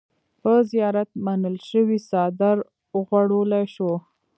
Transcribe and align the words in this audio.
په 0.41 0.51
زيارت 0.71 1.09
منلے 1.25 1.61
شوے 1.69 1.97
څادر 2.09 2.57
اوغوړولے 2.95 3.63
شو۔ 3.73 3.91